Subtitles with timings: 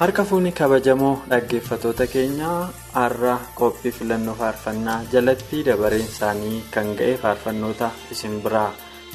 [0.00, 2.60] Harka fuunni kabajamoo dhaggeeffatoota keenyaa
[2.98, 8.70] har'a qophii filannoo faarfannaa jalatti dabareen isaanii kan ga'e faarfannoota isin biraa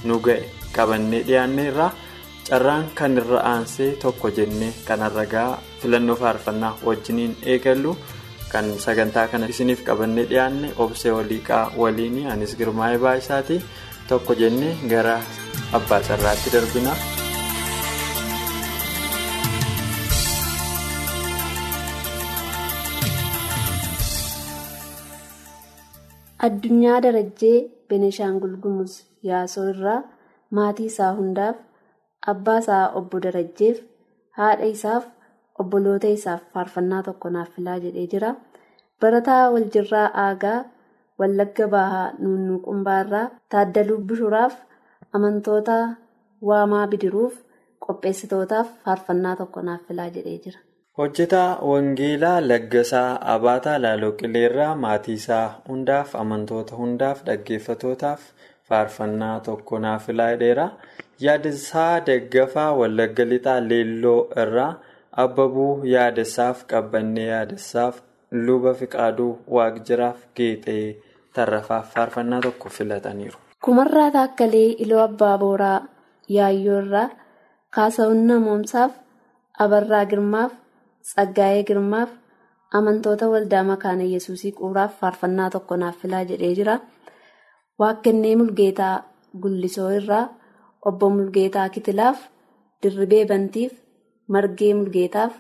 [0.08, 0.44] nu ga'e
[0.76, 1.88] qabannee dhiyaanneerra
[2.50, 5.50] carraan kan irra aansee tokko jennee kan ragaa
[5.82, 7.98] filannoo faarfannaa wajjiniin eegallu
[8.54, 13.62] kan sagantaa kana isiniif qabannee dhiyaanne obsee waliiqaa waliin anis girmaa'ee baay'isaati
[14.10, 15.18] tokko jennee gara
[15.78, 16.94] abbaa carraatti darbina.
[26.46, 27.58] Addunyaa Darajjee
[27.90, 28.94] Beneshaangul Gumuz
[29.30, 30.00] Yaasoo irraa
[30.58, 31.58] maatii isaa hundaaf
[32.34, 33.78] abbaa isaa obbo Darajjeef
[34.40, 35.06] haadha isaaf
[35.64, 38.32] obboloota isaaf faarfannaa tokko naaf filaa jedhee jira.
[39.02, 40.58] Barataa Waljirraa Aagaa
[41.20, 44.56] Wallagga Bahaa Nunnuu Qumbaarraa Taaddaluu Bishuraaf
[45.20, 45.80] amantoota
[46.52, 47.42] Waamaa Bidiruuf
[47.88, 50.60] qopheessitootaaf faarfannaa tokko naaf filaa jedhee jira.
[50.98, 58.22] Hojjetaa wangeelaa laggasaa abaataa laaloo qileerraa maatii isaa hundaaf amantoota hundaaf dhaggeeffatootaaf
[58.70, 60.68] faarfannaa tokko naaf filaa jedheera
[61.26, 64.72] yaadasaa daggafaa wallagga lixaa leelloo irraa
[65.26, 68.00] abbabuu yaadasaaf qabbannee yaadasaaf
[68.48, 70.88] luba fiqaaduu waaqjiraaf geexee
[71.36, 73.38] tarrafaaf faarfannaa tokko filataniiru.
[73.66, 75.80] kumarraa taakkalee iloo abbaa booraa
[76.40, 77.10] yaayyoo irraa
[77.76, 78.92] kaasa'uun namoomsaaf
[79.66, 80.52] abarraa girmaaf.
[81.08, 82.12] Tsaggaa'ee Girmaaf
[82.78, 86.76] amantoota waldaa makaana yesuusii quuraaf faarfannaa tokko naaf filaa jedhee jira.
[87.80, 88.96] Waaqennee Mulgeetaa
[89.42, 90.24] Gullisoo irraa
[90.92, 92.24] obbo Mulgeetaa Kitilaaf
[92.84, 93.74] Dirribee Bantiif
[94.36, 95.34] Margee Mulgeetaaf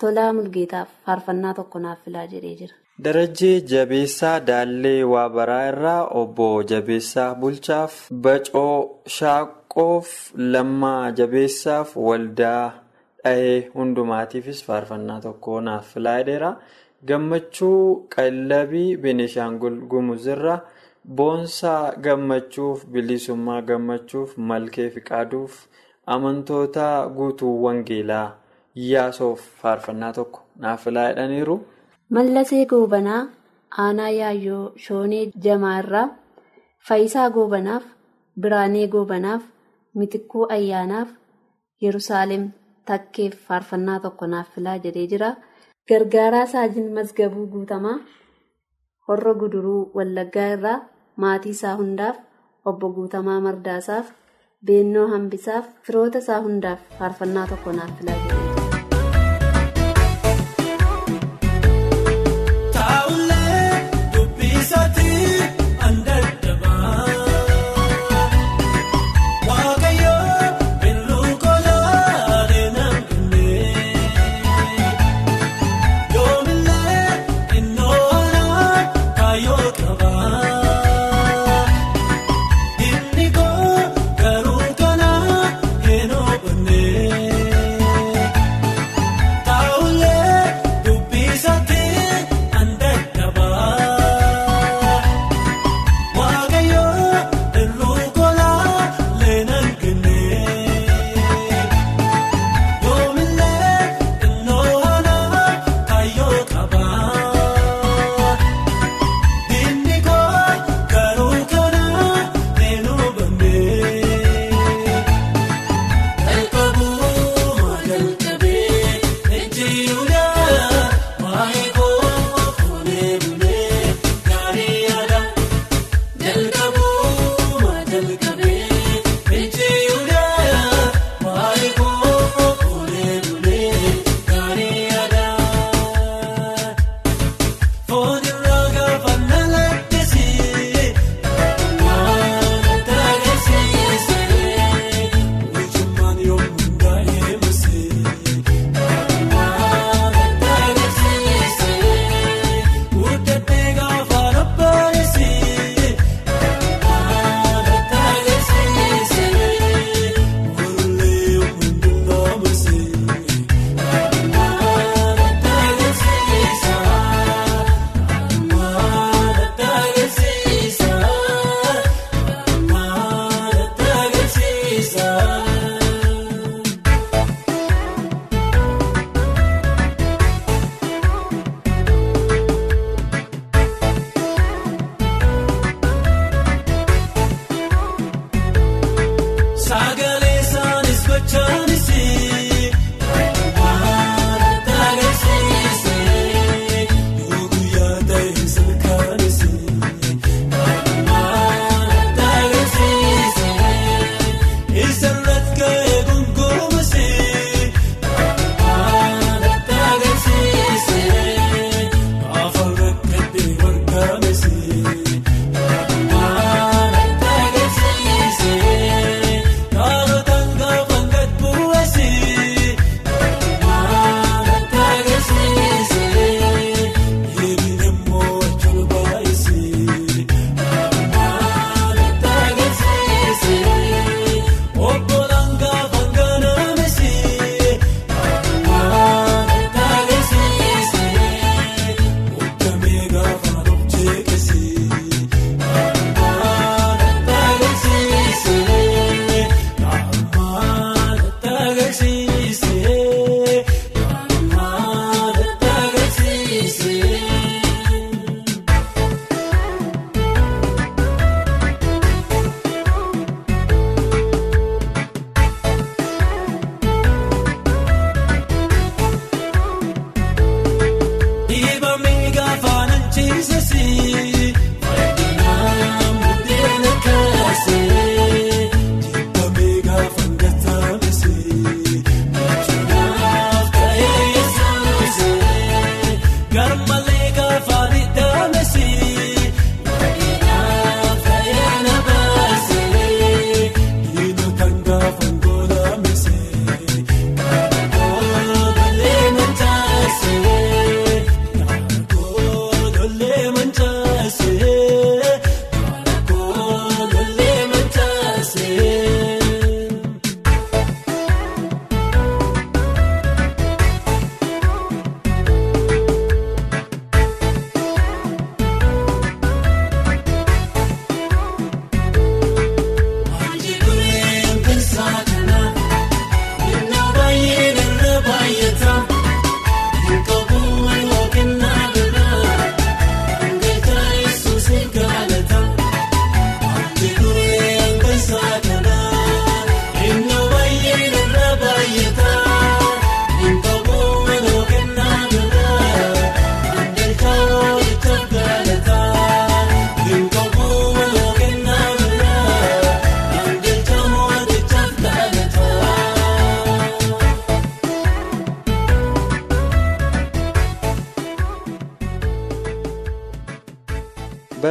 [0.00, 2.74] Tolaa Mulgeetaaf faarfannaa tokko naaf filaa jedhee jira.
[3.04, 7.96] Darajjee Jabeessaa Daallee Waabaraa irraa obbo Jabeessaa Bulchaaf
[8.26, 12.66] Bacoo Shaaqoof Lammaa Jabeessaaf waldaa.
[13.24, 16.50] Dhahee hundumaatiifis faarfannaa tokko naaf filaa jedheera
[17.10, 17.80] gammachuu
[18.14, 20.54] qallabii benishaangul gumuzirra
[21.20, 25.58] boonsaa gammachuuf bilisummaa gammachuuf malkee fiqaaduuf
[26.14, 26.86] amantoota
[27.18, 28.26] guutuu wangeelaa
[28.90, 31.56] yaasoof faarfannaa tokko naaf filaa jedhaniiru.
[32.16, 33.22] mallasee goobanaa
[33.84, 36.06] aanaa yaayyoo shoonee jamaa irraa
[36.88, 37.84] faayisaa goobanaaf
[38.42, 39.42] biraanee goobanaaf
[40.00, 41.08] mitikkuu ayyaanaaf
[41.84, 42.44] yerusaalem.
[42.90, 45.30] Takkeef faarfannaa tokko naaf filaa jedhee jira.
[45.88, 47.96] Gargaaraa saajin mazgabuu guutamaa
[49.08, 50.78] horra guduruu wallaggaa irraa
[51.24, 52.18] maatii isaa hundaaf
[52.72, 54.10] obbo Guutamaa Mardaasaaf
[54.70, 58.47] beennoo hambisaaf firoota isaa hundaaf faarfannaa tokko naaf filaa jira.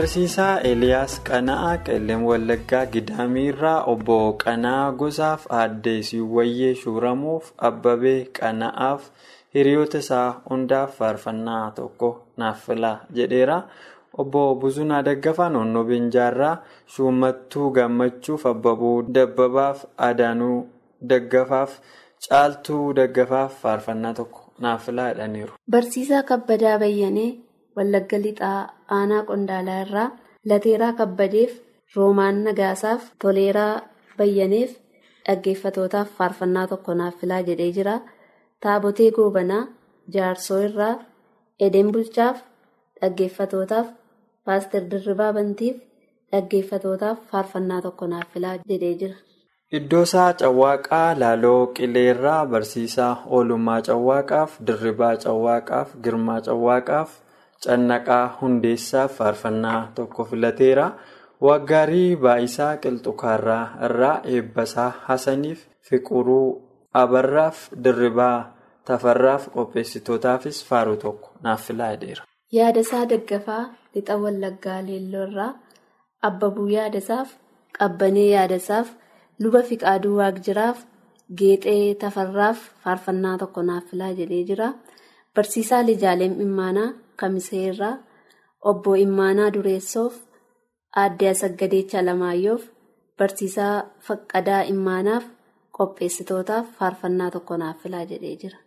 [0.08, 9.10] Barsiisaa Eeliyaas Qana'aa Qeelleen Wallaggaa Gidaamiirraa obbo Qana'aa Gosaaf Aaddee Siwwayyee Shuuramuuf Abbabee Qana'aaf
[9.58, 13.58] hiriyoota isaa hundaaf faarfannaa tokko naaf filaa jedheera.
[14.24, 16.54] Obbo Buzunaa Daggafaa Noonnoo Beenjaarraa
[16.96, 20.62] Shummattuu Gammachuuf Abbabuu Dabbabaaf Adaanuu
[21.10, 21.74] Daggafaaf
[22.30, 25.52] Caaltuu Daggafaaf faarfannaa tokko naaf filaa jedhaniiru.
[25.72, 27.28] Barsiisaa Kabbadaa Bayyanee
[27.78, 28.60] Wallagga Lixaa
[28.98, 30.08] Aanaa Qondaalaa irraa
[30.52, 31.52] Lateeraa Kabbadeef
[31.96, 33.74] Roomaan Nagaasaaf Toleeraa
[34.18, 34.72] Bayyaneef
[35.28, 37.96] dhaggeeffatootaaf faarfannaa tokko naaf filaa jedhee jira.
[38.64, 39.64] Taabotee Goobanaa
[40.16, 40.94] Jaarsoo irraa
[41.68, 42.38] Edeen Bulchaaf
[43.02, 43.88] dhaggeeffatootaaf
[44.46, 45.78] Paaster Dirribaa Bantiif
[46.32, 49.16] dhaggeeffatootaaf faarfannaa tokko naaf filaa jedhee jira.
[49.78, 57.10] Iddoosaa Cawwaaqaa Laaloo Qileerraa Barsiisaa Oolummaa Cawwaaqaaf Dirribaa Cawwaaqaaf Girmaa Cawwaaqaaf
[57.66, 60.88] Cannaqaa Hundeessaaf faarfannaa tokko filateera.
[61.42, 65.60] Waggaarii Baayisaa Qilxukaarraa irraa Eebbasaa Hasaniif
[65.90, 66.62] Fiquruu
[66.94, 68.54] Abarraaf Dirribaa
[68.86, 72.24] Tafarraaf qopheessitootaafis faaruu tokko naaf filaa jedheera.
[72.52, 73.64] Yaadasaa Daggafaa
[73.96, 75.52] Lixa Wallaggaa Leelloo irraa
[76.30, 77.30] Abbabuu Yaadasaaf
[77.80, 78.88] Qabbanee Yaadasaaf
[79.40, 80.78] Luba Fiqaaduu Waaqjiraaf
[81.38, 84.70] Geexee Tafarraaf faarfannaa tokko naaf filaa jedhee jira.
[85.36, 86.90] Barsiisaa Lijaaleem Immaanaa
[87.22, 87.98] Irraa
[88.72, 90.14] Obbo Immaanaa Dureessoof
[91.04, 92.64] Aaddee Asaggadeecha Alamaayyoof
[93.20, 93.74] Barsiisaa
[94.08, 95.24] Faqqadaa Immaanaaf
[95.78, 98.58] qopheessitootaaf faarfannaa tokko naaf filaa jedhee jira.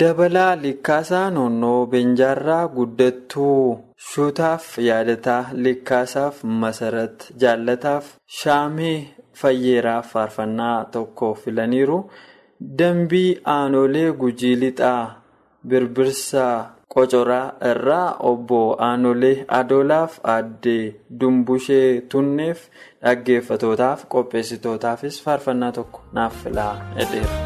[0.00, 3.78] Dabalaa Likkaasaa Noonnoo Beenjaarraa Guddattuu
[4.08, 8.98] Shuutaaf Yaadataa Likkaasaaf Masarat Jaallataaf Shaamee
[9.42, 11.98] Fayyeeraaf faarfannaa tokko filaniiru.
[12.78, 15.22] Dambii Aanolee Gujii Lixaa
[15.68, 22.64] Birbirsaa Qocoraa irraa Obbo Aanolee Adoolaaf Aaddee Dumbushee Tunneef
[23.04, 27.36] dhaggeeffatootaaf qopheessitootaafis faarfannaa tokko naaf filaa jedheera.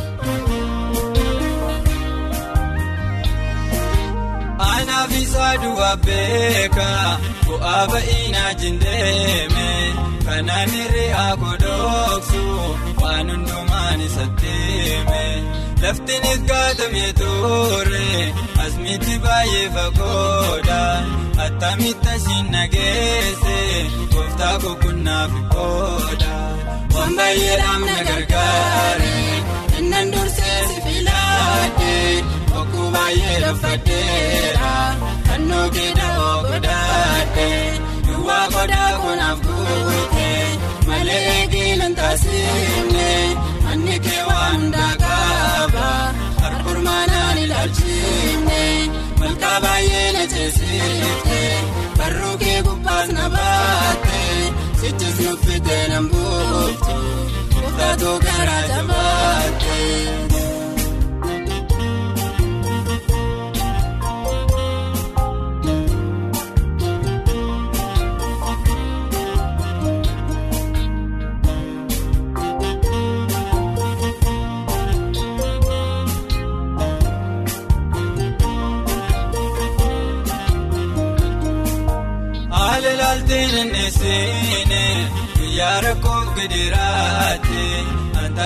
[4.70, 6.88] Anaaf isaa du'a beeka
[7.46, 9.68] bu'aa ba'inaa jindeeme
[10.26, 12.44] kanaan hir'aa godhoksu
[13.02, 14.54] waan hundumaan isatti
[14.88, 15.24] hime
[15.84, 18.06] laftinis gaatamee ture
[18.64, 20.80] asmitti baay'ee fagoodha
[21.46, 23.56] attamitti asiin nageesse
[24.14, 26.32] gooftaa kokunnaaf qooda
[26.94, 29.14] waan baay'eedhaaf na gargaare
[29.78, 31.94] innan dursee si filaadhe.
[32.54, 34.72] Bokkuu baay'ee lafadeera
[35.28, 37.48] fannoo keeda'oo godhaadhe
[38.06, 40.30] duwwaa godhaa kunaaf guute
[40.88, 43.10] malee eegilan taasifne
[43.84, 45.88] manni kee waan hundaa qaba
[46.42, 48.62] harkurmaanaan ilaalchifne
[49.20, 51.40] malkaa baay'ee na ceesifte
[51.98, 54.22] barruu kee gubbaas na baatte
[54.80, 56.96] sichis nuffite nan buuftu
[57.66, 59.78] uffatoo garaa jabaatte.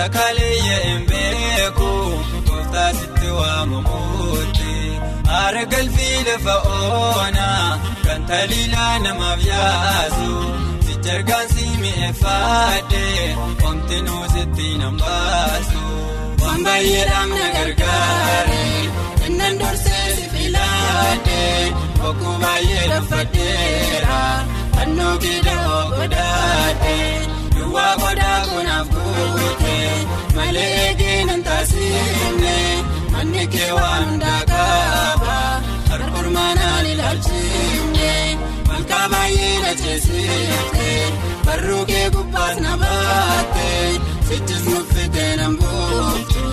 [0.09, 1.89] Anta kaleeyya hin beeku
[2.47, 4.73] gooftaa sitti waamamuuti
[5.27, 10.31] haara galfii lafa oonaa kan taliilaa namaaf yaasu
[10.87, 13.37] sijargaan si mi'eeffaadhee
[13.69, 15.83] omti nuusitti nan baasu
[16.41, 18.63] waan baay'eedhaan na gargaare
[19.27, 24.21] innan dursee si filaadhee bokkuu baay'ee laffadheera
[24.75, 28.78] fannoo giidhaa godhaadhee duwwaa godhaa kunaaf
[40.05, 40.89] ceesifte
[41.45, 43.67] barruu kee gubbaas na baatte
[44.29, 46.45] sichis nuffitee nan buuftu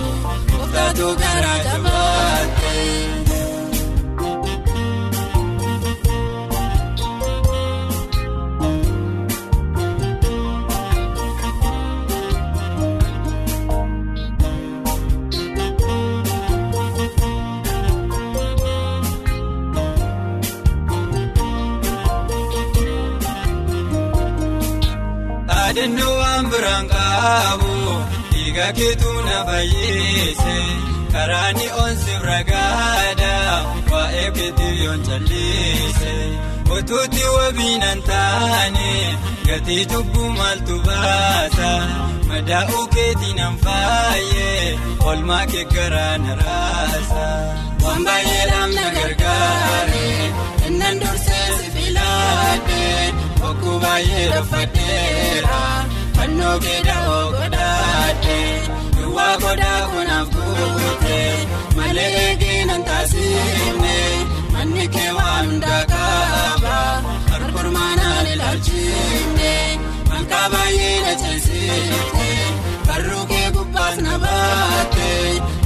[27.27, 27.71] qabu
[28.31, 30.55] dhiiga keetu na fayyise
[31.13, 33.33] karaa ni onsiif ragaadha
[33.91, 36.13] waa'ee keetii yoon callise
[36.75, 38.89] utuutti wabiinan taane
[39.47, 41.71] gatii cubbuu maaltu baasa
[42.29, 44.65] madaa'uu keetii nan faayyee
[45.11, 47.25] olmaa kee garaa na raasa
[47.83, 50.07] waan baay'eedhaan na gargaare
[50.67, 53.05] innan dursee si filaadhee.
[53.41, 55.59] Bokkuu baay'ee laffadheera
[56.27, 58.55] fannoo keedhaa godhaadhee
[58.95, 63.93] duwwaa godhaa kunaaf guutee malee eegee nan taasifne
[64.55, 66.75] manni kee waan hundaa qaba
[67.31, 69.53] harkurmaanaan ilaalchifne
[70.09, 72.29] malkaa baay'ee na ceesifte
[72.89, 75.09] barruu kee gubbaas na baatte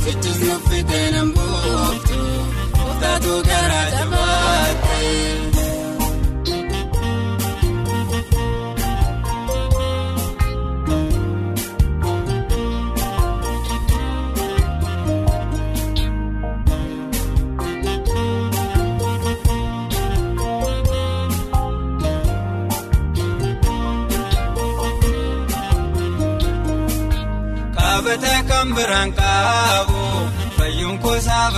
[0.05, 2.21] sichis nuffitee nan buuftu
[2.77, 4.99] gooftaatu garaa jabaatte.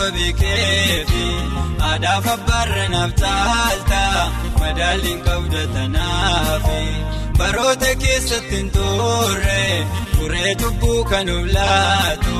[0.03, 1.25] Koosaa babeekeefi
[1.89, 4.01] aadaaf abbaarra naaf caalta
[4.59, 6.81] madaalliin qabda tanaafi
[7.37, 12.37] baroota keessatti hin turre turee cubbuu kan laatu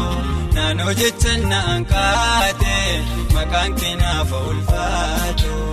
[0.56, 2.76] naannoo jecha na'an kaate
[3.34, 5.73] maqaan keenyaaf ulfaatu.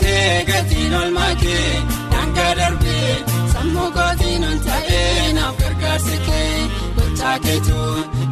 [0.00, 1.82] Gatiin olmaa kee
[2.12, 7.76] daangaa darbee sammuu kootiin ol ta'ee naaf gargaarsi kee gochaa keetu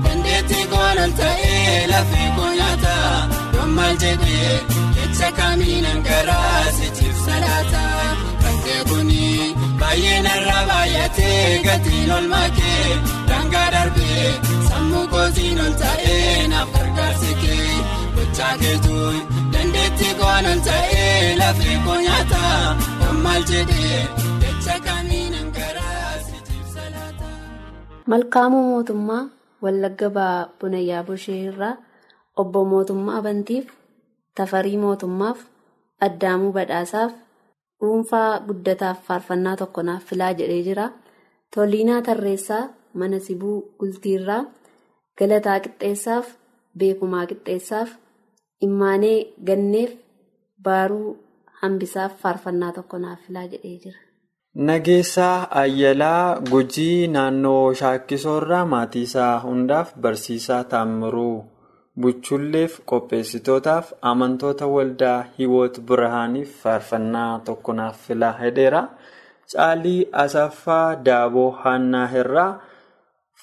[0.04, 2.94] dandeettii koon ol ta'ee lafee koo nyaata
[3.54, 4.60] yoom maal jedhee
[4.96, 7.84] jecha kamiinan garaa sichiif salaata
[8.42, 12.96] bakkee kuni baay'ee narraa baay'atee gatiin olmaa kee
[13.28, 14.32] daangaa darbee
[14.68, 17.68] sammuu kootiin ol ta'ee naaf gargaarsi kee
[18.16, 18.96] gochaa keetu.
[20.00, 22.40] Dandeettii koon ol ta'ee koo nyaata
[23.24, 24.00] maal jedhee
[24.42, 27.26] jecha kamiinan garaa sichiif salaata.
[28.10, 29.24] Malkaamuu mootummaa
[29.62, 31.76] Wallagga Ba'aa Bunayyaa Boshee irraa
[32.40, 33.66] obbo Mootummaa Bantiif
[34.36, 35.38] Tafarii Mootummaaf
[36.06, 37.12] Addaamuu Badhaasaaf
[37.80, 40.86] dhuunfaa guddataaf faarfannaa tokko naaf filaa jedhee jira.
[41.54, 42.64] Toliinaa Tarreessaa
[42.94, 44.44] mana Sibuu Gultiirraa
[45.18, 46.26] Galataa Qixxeessaaf
[46.78, 47.88] Beekumaa Qixxeessaaf.
[48.66, 49.18] Immaanee
[49.50, 49.92] ganneef
[50.68, 51.16] baaruu
[51.62, 53.98] hambisaaf faarfannaa tokko naaf filaa jedhee jira.
[54.68, 61.44] Nageessaa Ayyalaa Gujii naannoo Shaakkisoorraa maatii isaa hundaaf barsiisaa Taammiruu
[62.00, 68.82] Buchulleef qopheessitootaaf amantoota waldaa Hiwoot Birahaaniif faarfannaa tokko naaf filaa hedheera.
[69.52, 72.60] Caalii Asaffaa Daaboo Haannaa Hirraa.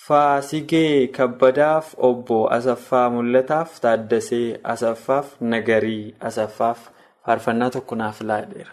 [0.08, 6.80] Faasigee Kabbadaaf obbo Asaffaa Mul'ataaf Taaddasee Asaffaaf Nagarii Asaffaaf
[7.26, 8.72] faarfannaa tokko naaf laadheera.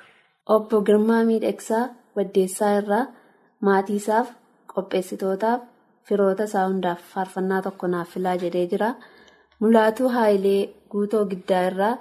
[0.56, 1.82] Obbo Girmaa Miidhagsaa
[2.16, 3.02] Waddeessaa irraa
[3.68, 4.30] maatiisaaf
[4.74, 5.60] qopheessitootaaf
[6.08, 8.92] firoota isaa hundaaf faarfannaa tokko naaf filaa jedhee jira.
[9.60, 11.92] Mulaatuu Haayilee Guutoo Giddaa irraa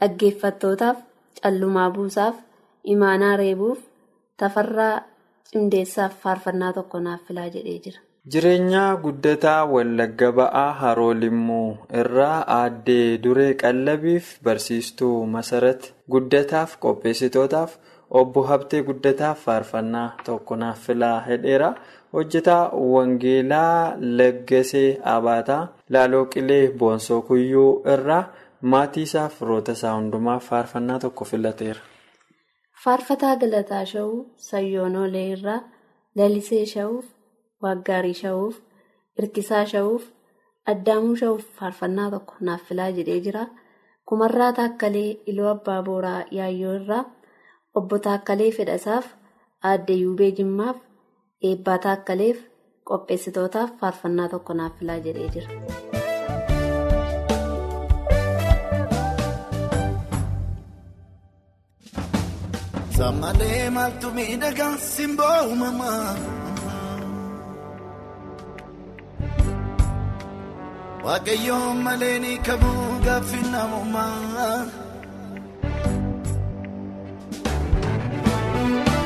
[0.00, 0.98] dhaggeeffattootaaf
[1.42, 2.42] callumaa buusaaf
[2.96, 3.78] imaanaa reebuuf
[4.36, 4.94] tafarraa
[5.52, 8.00] cimdeessaaf faarfannaa tokko naaf filaa jedhee jira.
[8.30, 17.72] Jireenya guddataa Wallagga Ba'aa Haroo Limmuu irraa aaddee duree qallabiif barsiistuu Masarat guddataaf qopheessitootaaf
[18.20, 21.70] obbo Habtee guddataaf faarfannaa tokko naaf filaa hedheera.
[22.12, 28.22] Hojjetaa Wangeelaa Laggasee Abaataa Laaloo Qilee Boonsoo Kuyyuu irraa
[28.74, 31.80] maatii isaa firoota isaa hundumaaf faarfannaa tokko filateera.
[32.84, 35.58] Faarfataa Galataa Shawuu Sayyoonoolee irraa
[36.16, 37.04] Lalisee Shawuuf
[37.62, 38.60] Waaggaarii Shawuuf
[39.22, 40.04] Irkisaa Shawuuf
[40.72, 43.44] Addaamuu Shawuuf faarfannaa tokko naaf filaa jedhee jira.
[44.08, 47.04] Kumarraa Taakkalee Iluu Abbaa Booraa Yaayyoo irraa
[47.74, 49.06] Obbo Taakkalee Fedhasaaf
[49.70, 50.80] Aadde Yuubee Jimmaaf
[51.50, 52.42] Eebbaa Taakkaleef
[52.90, 55.60] qopheessitootaaf faarfannaa tokko naaf filaa jedhee jira.
[62.96, 66.14] Sammalee maaltu miidhagaa simboo uumamaa.
[71.06, 74.56] Waaqayyoon malee ni kamuu gaaffii namummaa.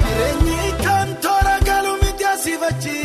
[0.04, 2.98] Jireenyi kan toora galu miti asiifachi.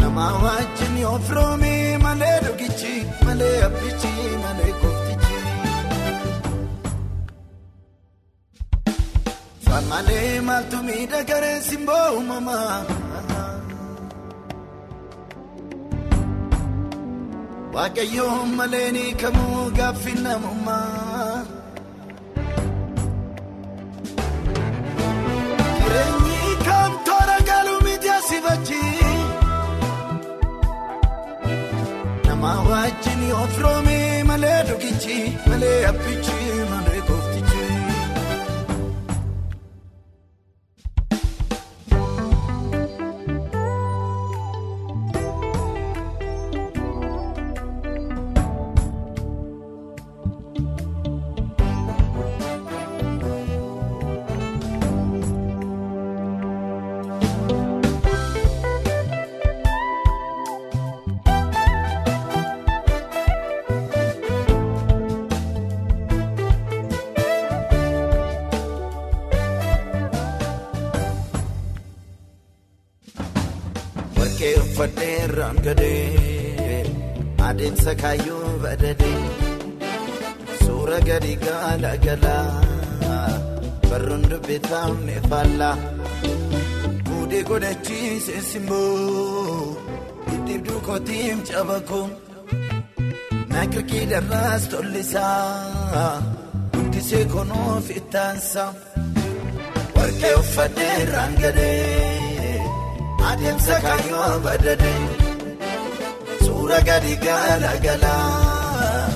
[0.00, 1.72] Nama wajjin yoo firoome
[2.06, 2.94] malee dhugichi
[3.26, 4.12] malee abbichi
[4.44, 5.38] malee kooftichi.
[9.66, 12.74] Sammalee maaltu miidhagaree simboo uumamaa.
[17.74, 21.19] Waaqayyoon malee ni kamuu gaaffii namummaa.
[78.02, 79.20] Kaayyoo badadee
[80.62, 82.48] suura gadi gaala galaa
[83.90, 85.76] barruun dubbifamne faallaa
[87.06, 89.76] fuudhee godhachiise simboo
[90.34, 92.06] ittiif duukootiim cabakoo
[93.52, 96.12] naakirkii darraas tollisaa
[96.74, 98.70] guddisee konoof ittaansaa
[99.96, 102.54] warqee uffadhee irraan gadee.
[103.30, 105.00] Adeemsa kaayyoo badadee
[106.50, 109.08] suura gadi gaala galaa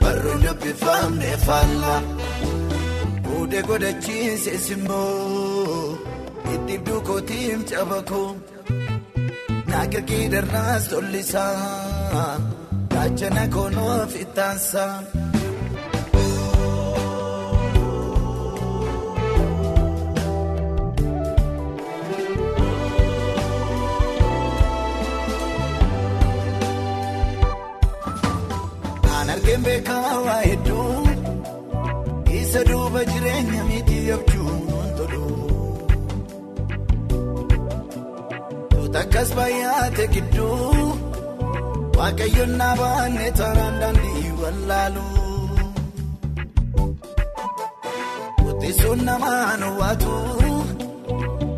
[0.00, 2.00] barruun dubbifamne faallaa
[3.24, 5.98] fuudhee godhachiise simboo
[6.54, 8.30] ittiif duukootiim cabakoo
[9.70, 11.54] naakirkii darraas tollisaa
[12.92, 14.94] gaachana konoof ittaansaa.
[29.68, 31.08] Argeen beekaa waa hedduu
[32.40, 35.24] isa duuba jireenya miti abjuun tolu.
[38.70, 40.86] Tuuta akkas baay'ate gidduu
[41.98, 45.06] waaqayyoon na baanne taanaan daandii wallaalu.
[48.42, 50.14] Kuttisuun namaan waatu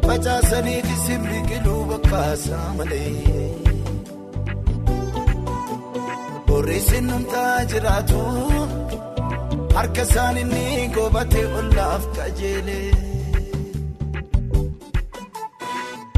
[0.07, 3.50] facaasanii fi simbiqiluu bakkaasaa malee.
[6.61, 8.19] Boreessin numtaa jiraatu
[9.77, 10.65] harka isaan inni
[10.97, 12.91] gobatee ollaaf qajeelee.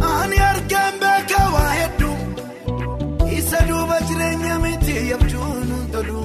[0.08, 2.16] Ani argaan beekaa waa hedduu
[3.38, 6.22] isa duuba jireenya miti abjuun tolu.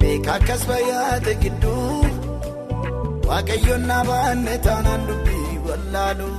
[0.00, 2.02] Beekaa akkas baay'ate gidduu
[3.28, 6.30] waaqayyoon na baanne taanaan dubbii wallaalu.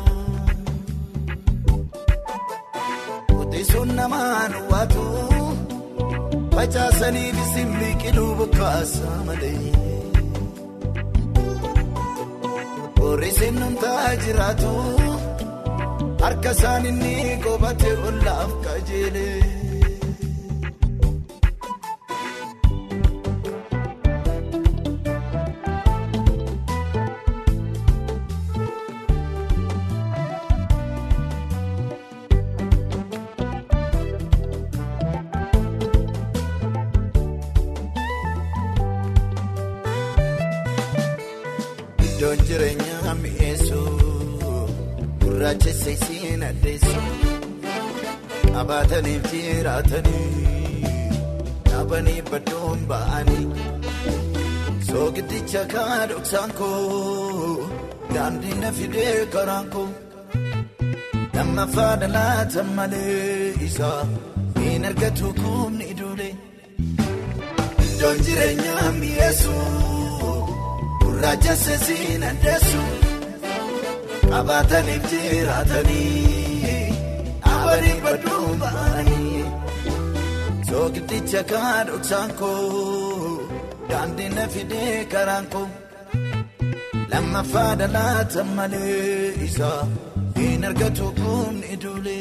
[3.60, 5.02] Kuttisuun namaan waatu
[6.56, 9.72] facaasanii fi simbiqiluu bokkaasa malee.
[13.00, 14.72] Boorriseen numtaa jiraatu
[16.24, 17.16] harka isaan inni
[17.48, 19.28] qobate ollaaf kajeele.
[48.56, 50.94] Qabaataniif jiraatanii
[51.70, 53.46] dhaabanii baddoon ba'anii
[54.90, 57.70] soogiddicha kaa dhoksaan koo
[58.14, 59.88] daandii na fidee karaan koo
[61.36, 64.02] lammaffaa dhalaata malee isaa
[64.62, 66.30] hin argatu kumni idoole
[67.88, 69.56] iddoon jireenyaa mi'eessu.
[71.04, 72.82] Gurraacha seesiin addeessu
[74.32, 76.49] qabaataniif jiraatanii
[77.78, 79.44] badduun ba'anii
[80.70, 83.34] soogiddicha kaa dhoksaan koo
[83.90, 85.68] daandii na fidee karaan koo
[87.12, 89.82] lammaffaa dhalaata malee isaa
[90.40, 92.20] hin argatu kumni idoole.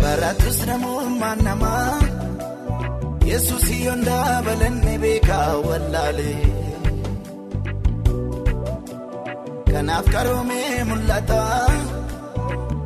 [0.00, 0.58] Baratus
[1.20, 2.00] namummaan namaa
[3.30, 6.46] Yesuus yoon dabalanne beekaa wallaalee.
[9.72, 11.42] Kanaaf karoomee mul'ata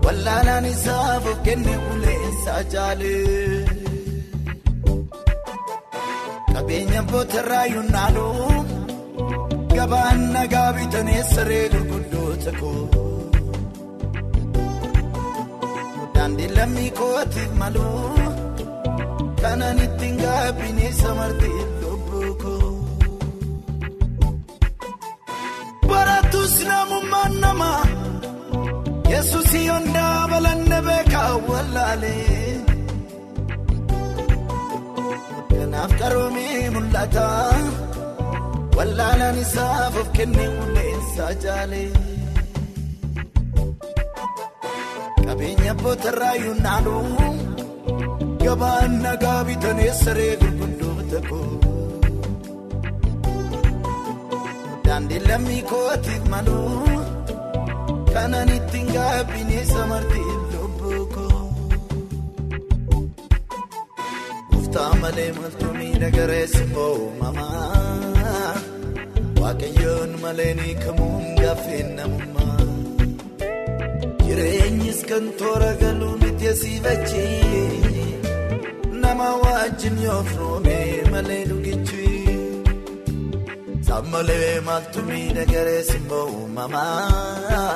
[0.04, 3.64] wallaalaan isaaf of kenne uleensaa jaalee.
[6.54, 8.26] Qabeenya bootarraa yuunnaalu
[9.76, 13.03] gabaan nagaa bitanii saree gurguddoota koo.
[16.24, 17.86] Daandii lammii kootiif malu
[19.40, 22.68] kanaan ittiin gaabbiin samartii lubbuu koo.
[25.90, 27.82] Baratus namummaan namaa
[29.12, 32.48] Yesuus yoon dabalanne beekaa wallaalee.
[35.52, 37.26] Kanaaf karoomee mul'ata
[38.76, 41.88] wallaalaan isaaf of kenne uleensaa jaalee.
[45.34, 46.92] Qabeenya bootarraa yuunnaalu
[48.42, 51.48] gabaan nagaa bitanii saree gurguddoota koo.
[54.84, 56.58] Daandii lammii kootiif malu
[58.12, 61.42] kanaan ittiin gaabbiin samartii lubbuu koo.
[64.52, 68.54] Gooftaa malee maltuu miidhagareessi uumamaa
[69.40, 72.43] waaqayyoon malee ni kamuun gaaffeen namummaa.
[74.34, 77.26] Jireenyis kan toora galuu miti asiifachi
[79.02, 82.08] nama wajjin yoo firoomee malee dhugichi
[83.88, 87.68] sammalee maaltu miidhagareessi uumamaa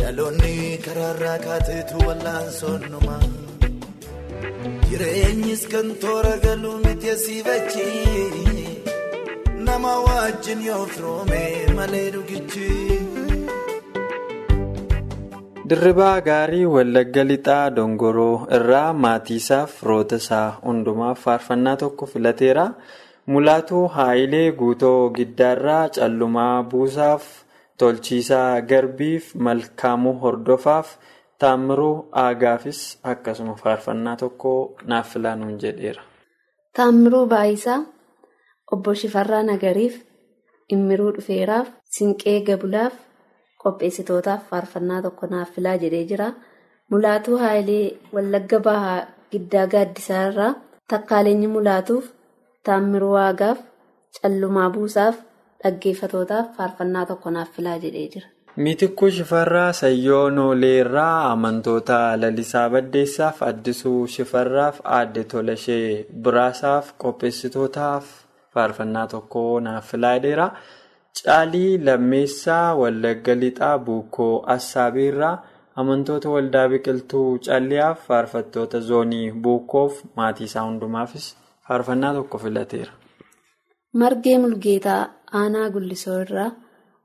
[0.00, 0.52] dhaloonni
[0.86, 3.22] karaarraa kaateetu wallaan sonnumaa
[4.88, 7.88] jireenyis kan toora galuu miti asiifachi
[9.70, 12.70] nama wajjin yoo firoomee malee dhugichi.
[15.70, 19.74] Dirribaa gaarii Wallagga Lixaa Dongoroo irraa maatii isaaf
[20.16, 22.64] isaa hundumaaf faarfannaa tokko filateera.
[23.26, 27.24] Mulaatuu Haayilee Guutoo Giddaarraa Callumaa Buusaaf
[27.78, 30.96] Tolchiisaa Garbiif Malkaamuu Hordofaaf
[31.38, 32.80] Taammiruu Aagaafis
[33.12, 34.54] akkasuma faarfannaa tokko
[34.86, 36.02] naaf filaanuun jedheera.
[36.76, 37.78] Taammiruu Baayisaa
[38.72, 40.02] Obbo Shifarraa Nagariif
[40.68, 42.92] Immiruu Dhufeeraaf Sinqee Gabulaaf.
[43.64, 46.28] Qopheessitootaaf faarfannaa tokko naaf filaa jedhee jira.
[46.90, 49.00] Mulaatuu Haayilee Wallagga Bahaa
[49.32, 50.54] Giddaa Gaaddisaa irraa
[50.88, 52.08] takkaaleenyi mulaatuuf
[52.68, 53.58] Taammiruu Waagaaf
[54.22, 55.16] Callumaa Buusaaf
[55.64, 58.28] dhaggeeffatootaaf faarfannaa tokko naaf filaa jedhee jira.
[58.56, 68.04] Miitikkuu Shifarraa Sayyoo Noolee irraa amantoota Lalisaa Baddeessaaf Addisuu Shifarraaf Aadde Tolashee Biraasaaf qopheessitootaaf
[68.54, 70.50] faarfannaa tokko naaf filaa jedheera.
[71.18, 75.34] Caalii Lammeessaa Wallagga Lixaa Buukoo Assaabiirraa
[75.82, 81.26] amantoota waldaa biqiltuu calliyaaf faarfattoota zoonii Buukoof maatii isaa hundumaafis
[81.68, 82.92] faarfannaa tokko filateera.
[84.02, 85.00] Margee Mulgeetaa
[85.40, 86.50] Aanaa Gullisoo irraa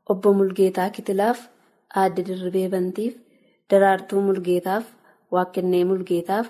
[0.09, 1.39] Obbo Mulgeetaa Kitilaaf
[2.03, 3.17] Aadde Dirribee Bantiif
[3.71, 4.85] Daraartuu Mulgeetaaf
[5.35, 6.47] Waaqqinnee Mulgeetaaf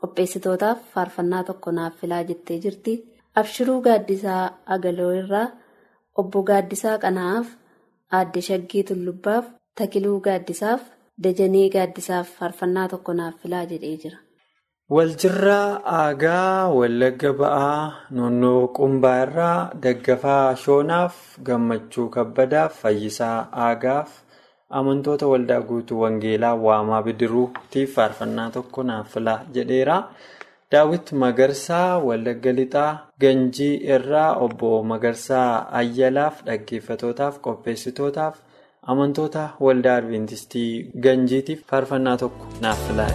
[0.00, 2.94] qopheessitootaaf faarfannaa tokko naaf filaa jettee jirti.
[3.34, 4.42] Abshiruu Gaaddisaa
[4.76, 5.48] Agaloo irraa
[6.20, 7.46] Obbo Gaaddisaa Qanaa'aaf
[8.20, 9.44] Aadde Shaggii Tullubbaaf
[9.80, 10.80] Takiluu Gaaddisaaf
[11.26, 14.18] Dajanee Gaaddisaaf faarfannaa tokko naaf filaa jedhee jira.
[14.96, 24.16] Waljirraa Aagaa Wallagga Ba'aa Noonnoo Qumbaa irraa Daggafaa Shoonaaf Gammachuu Kabbadaaf Fayyisaa Aagaaf
[24.80, 29.96] amantoota waldaa guutuu Wangeelaa Waamaa Bidiruutiif faarfannaa tokko naaf filaa jedheera.
[30.72, 32.90] Daawit Magarsaa Wallagga Lixaa
[33.24, 35.48] Ganjii irraa obbo Magarsaa
[35.80, 38.38] Ayyalaaf dhaggeeffatootaaf qopheessitootaaf
[38.94, 40.70] amantoota waldaa Adwiintistii
[41.08, 43.10] Ganjiitiif faarfannaa tokko naaf filaa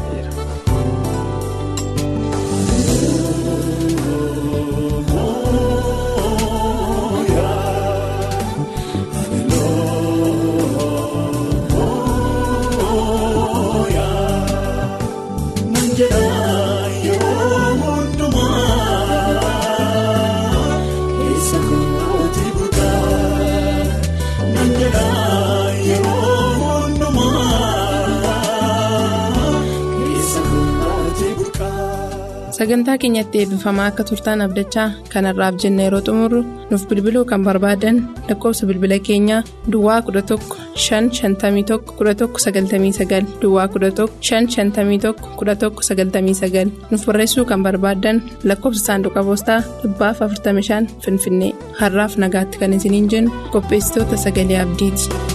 [32.58, 37.98] sagantaa keenyatti eebbifamaa akka turtaan abdachaa kanarraaf jenna yeroo xumurru nuuf bilbiluu kan barbaadan
[38.30, 39.42] lakkoofsa bilbila keenyaa
[39.72, 40.38] duwwaa 11
[40.86, 45.14] 551 1199 duwwaa 11 551
[45.44, 53.32] 1199 nuuf barreessuu kan barbaadan lakkoofsa saanduqa poostaa 45 finfinnee har'aaf nagaatti kan isiniin jennu
[53.56, 55.35] qopheessitoota sagalee abdiiti.